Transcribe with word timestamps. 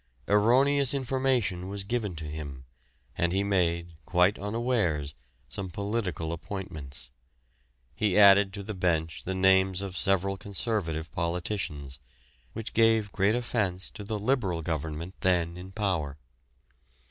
Erroneous 0.27 0.95
information 0.95 1.67
was 1.69 1.83
given 1.83 2.15
to 2.15 2.23
him, 2.25 2.65
and 3.15 3.31
he 3.31 3.43
made, 3.43 3.93
quite 4.03 4.39
unawares, 4.39 5.13
some 5.47 5.69
political 5.69 6.33
appointments. 6.33 7.11
He 7.95 8.17
added 8.17 8.51
to 8.53 8.63
the 8.63 8.73
bench 8.73 9.25
the 9.25 9.35
names 9.35 9.79
of 9.79 9.95
several 9.95 10.37
Conservative 10.37 11.11
politicians, 11.11 11.99
which 12.53 12.73
gave 12.73 13.11
great 13.11 13.35
offence 13.35 13.91
to 13.91 14.03
the 14.03 14.17
Liberal 14.17 14.63
Government 14.63 15.13
then 15.19 15.55
in 15.55 15.71
power. 15.71 16.17